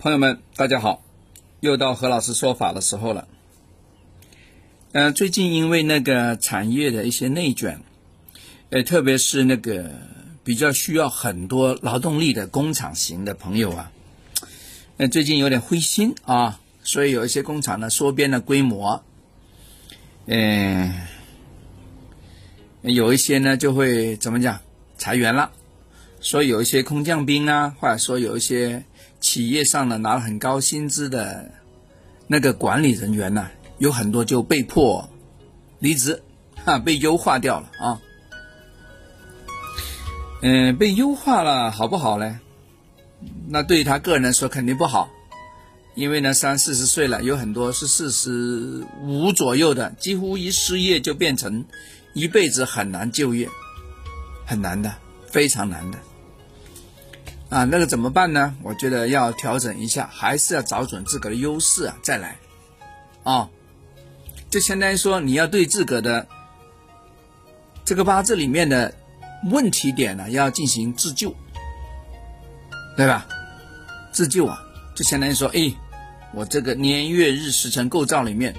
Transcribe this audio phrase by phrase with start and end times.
[0.00, 1.02] 朋友们，大家好，
[1.60, 3.28] 又到何老师说法的时候了。
[4.92, 7.82] 嗯，最近因为那个产业的一些内卷，
[8.70, 9.90] 呃，特别是那个
[10.42, 13.92] 比较需要很多劳动力的工厂型的朋友啊，
[14.96, 19.04] 呃，最近有点灰心啊，所以有一些工厂呢缩编了规模，
[20.24, 20.94] 嗯，
[22.80, 24.60] 有一些呢就会怎么讲
[24.96, 25.52] 裁员了，
[26.20, 28.84] 所以有一些空降兵啊，或者说有一些。
[29.20, 31.50] 企业上呢拿了很高薪资的
[32.26, 35.10] 那个管理人员呢，有很多就被迫
[35.78, 36.22] 离职，
[36.64, 38.00] 哈，被优化掉了啊。
[40.40, 42.40] 嗯，被优化了好不好呢？
[43.46, 45.10] 那对于他个人来说肯定不好，
[45.94, 51.66] 因为呢三四十岁了，有很多是四十五左右的，几乎一失业就变成
[52.14, 53.50] 一辈子很难就业，
[54.46, 54.94] 很难的，
[55.26, 55.98] 非常难的。
[57.50, 58.54] 啊，那个怎么办呢？
[58.62, 62.38] 我觉得要调整一下，还是要找准自个的优势啊，再来，
[63.24, 63.50] 啊，
[64.48, 66.28] 就相当于说你要对自个的
[67.84, 68.94] 这个八字里面的
[69.50, 71.34] 问题点呢，要进行自救，
[72.96, 73.26] 对吧？
[74.12, 74.62] 自救啊，
[74.94, 75.74] 就相当于说，哎，
[76.32, 78.54] 我这个年月日时辰构造里面，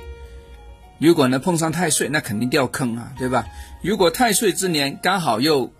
[1.00, 3.48] 如果呢碰上太岁，那肯定掉坑啊，对吧？
[3.82, 5.72] 如果太岁之年刚好又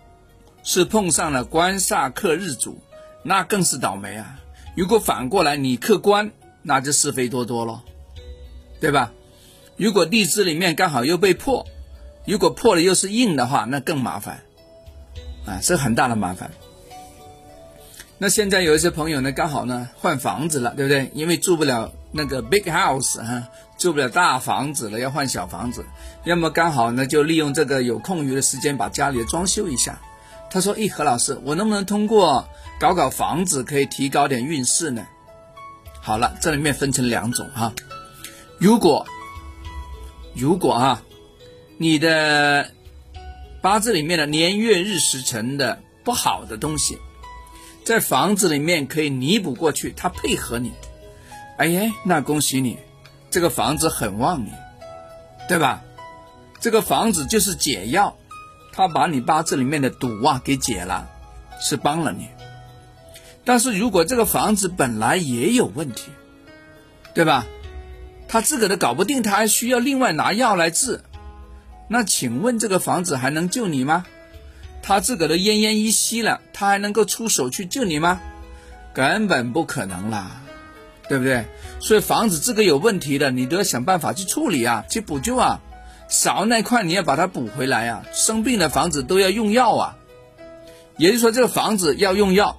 [0.62, 2.80] 是碰上了官煞克日主。
[3.22, 4.38] 那更是倒霉啊！
[4.76, 7.82] 如果反过来你客观，那就是非多多了，
[8.80, 9.12] 对吧？
[9.76, 11.66] 如果地支里面刚好又被破，
[12.26, 14.42] 如果破了又是硬的话，那更麻烦
[15.46, 16.50] 啊，是很大的麻烦。
[18.18, 21.10] 那现在有一些朋友呢，刚好呢换房子了，对不对？
[21.14, 25.84] 因为住不了那个 big house 哈，住不了大房子了，要换小房子。
[26.24, 30.00] 要么刚好呢，就利用这个有空余的时间，把家里装修一下。
[30.52, 32.46] 他说：“咦，何老师，我能不能通过
[32.78, 35.06] 搞搞房子可以提高点运势呢？”
[36.02, 37.72] 好了，这里面分成两种哈。
[38.58, 39.06] 如果
[40.34, 41.02] 如果啊，
[41.78, 42.70] 你的
[43.62, 46.98] 八字里面的年月日时辰的不好的东西，
[47.82, 50.72] 在房子里面可以弥补过去，它配合你，
[51.56, 52.78] 哎呀，那恭喜你，
[53.30, 54.52] 这个房子很旺你，
[55.48, 55.82] 对吧？
[56.60, 58.14] 这个房子就是解药。
[58.72, 61.08] 他把你八字里面的堵啊给解了，
[61.60, 62.28] 是帮了你。
[63.44, 66.10] 但是如果这个房子本来也有问题，
[67.12, 67.44] 对吧？
[68.28, 71.02] 他自个都搞不定，他还需要另外拿药来治。
[71.88, 74.06] 那请问这个房子还能救你吗？
[74.80, 78.20] 他自个都奄奄一息了，他还能够出手去救你吗？
[78.94, 80.40] 根本不可能啦，
[81.08, 81.44] 对不对？
[81.80, 85.60] 所以房子这个有问题的，你都要想办法去处理啊，去补救啊。
[86.12, 88.04] 少那块你要把它补回来啊！
[88.12, 89.96] 生病的房子都要用药啊，
[90.98, 92.58] 也就是说这个房子要用药，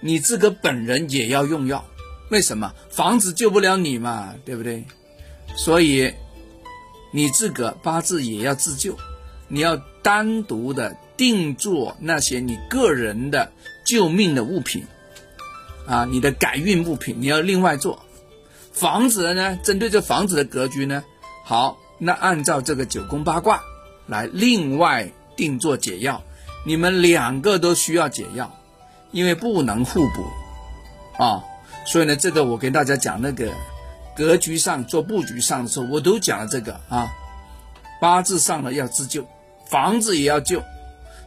[0.00, 1.84] 你自个本人也要用药。
[2.30, 2.72] 为什么？
[2.88, 4.86] 房子救不了你嘛，对不对？
[5.56, 6.14] 所以
[7.12, 8.96] 你自个八字也要自救，
[9.48, 13.52] 你要单独的定做那些你个人的
[13.84, 14.86] 救命的物品
[15.86, 18.02] 啊，你的改运物品你要另外做。
[18.72, 21.04] 房子呢，针对这房子的格局呢，
[21.44, 21.78] 好。
[21.98, 23.62] 那按照这个九宫八卦
[24.06, 26.22] 来另外定做解药，
[26.64, 28.50] 你们两个都需要解药，
[29.10, 31.42] 因为不能互补啊。
[31.84, 33.50] 所以呢，这个我跟大家讲那个
[34.16, 37.10] 格局上做布局上的时候，我都讲了这个啊。
[38.00, 39.26] 八字上呢要自救，
[39.68, 40.62] 房子也要救，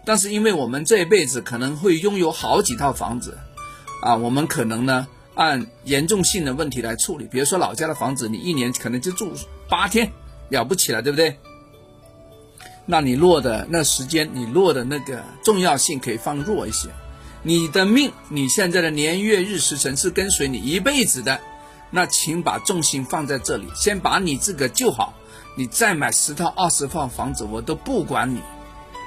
[0.06, 3.38] 但是因为我们这一辈子可能会拥有好几套房子
[4.04, 7.26] 啊，我们可能呢按严重性的问题来处理。
[7.26, 9.34] 比如说老家的房子，你一年可能就住
[9.70, 10.10] 八天。
[10.52, 11.40] 了不起了，对不对？
[12.86, 16.90] 那你落的那时间，你落的那个重要性可以放弱一些。
[17.42, 21.40] 你的命，你现在的年月日时辰是跟随你一辈子的，
[21.90, 25.14] 那请把重心放在这里，先把你自个救好，
[25.56, 28.42] 你再买十套、二十套房子，我都不管你，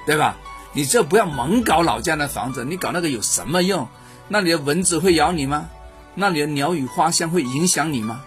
[0.06, 0.36] 对吧？
[0.72, 3.86] 你这不要猛搞老家的房子，你搞那个有什么用？
[4.28, 5.68] 那里的蚊子会咬你吗？
[6.14, 8.24] 那里的鸟语花香会影响你吗？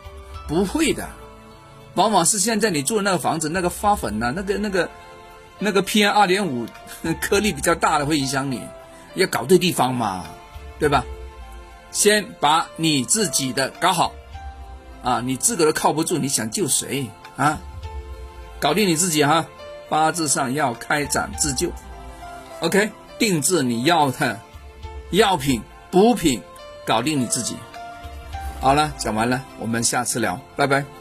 [0.47, 1.09] 不会的。
[1.97, 4.89] 往往是现在你住的那个房子，那个花粉呢，那个那个
[5.57, 6.67] 那个 PM 二点五
[7.19, 8.61] 颗粒比较大的会影响你，
[9.15, 10.25] 要搞对地方嘛，
[10.79, 11.03] 对吧？
[11.91, 14.13] 先把你自己的搞好，
[15.03, 17.57] 啊，你自个都靠不住，你想救谁啊？
[18.59, 19.47] 搞定你自己哈，
[19.89, 21.71] 八字上要开展自救
[22.59, 24.39] ，OK，定制你要的
[25.09, 26.43] 药品补品，
[26.85, 27.55] 搞定你自己。
[28.61, 30.96] 好了，讲完了，我们下次聊，拜拜。